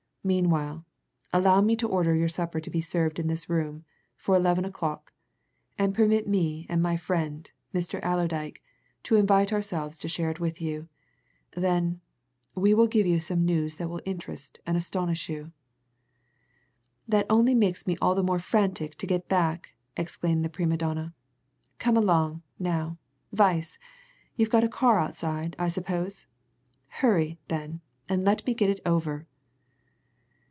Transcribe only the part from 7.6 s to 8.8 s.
Mr. Allerdyke,